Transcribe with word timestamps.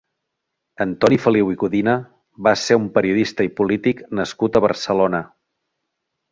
Antoni 0.85 1.19
Feliu 1.25 1.51
i 1.55 1.57
Codina 1.63 1.93
va 2.49 2.55
ser 2.63 2.79
un 2.83 2.89
periodista 2.97 3.49
i 3.51 3.53
polític 3.61 4.05
nascut 4.23 4.59
a 4.61 4.67
Barcelona. 4.69 5.25